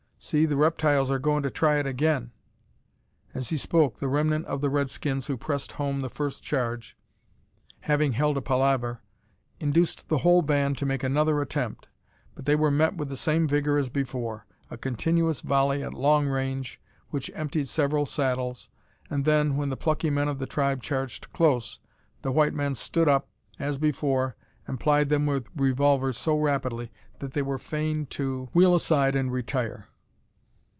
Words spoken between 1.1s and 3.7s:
goin' to try it again!" As he